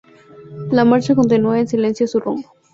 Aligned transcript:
La 0.71 0.83
marcha 0.83 1.13
continuó 1.13 1.53
en 1.53 1.67
silencio 1.67 2.07
su 2.07 2.19
rumbo. 2.19 2.51